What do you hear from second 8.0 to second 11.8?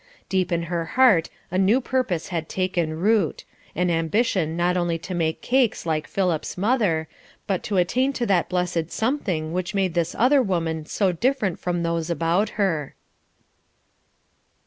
to that blessed something which made this other woman so different